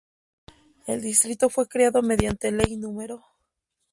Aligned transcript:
El 0.87 1.03
distrito 1.03 1.47
fue 1.51 1.67
creado 1.67 2.01
mediante 2.01 2.51
Ley 2.51 2.75
No. 2.77 2.97